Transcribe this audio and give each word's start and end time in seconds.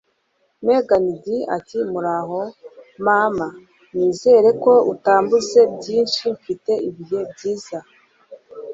Megan 0.65 1.05
D 1.23 1.23
ati 1.57 1.77
muraho 1.91 2.39
mama 3.05 3.47
nizere 3.95 4.49
ko 4.63 4.73
utambuze 4.93 5.59
byinshi, 5.77 6.21
mfite 6.37 6.71
ibihe 6.89 7.19
byiza. 7.31 7.77